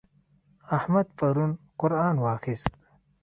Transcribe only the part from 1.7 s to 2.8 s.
قرآن واخيست.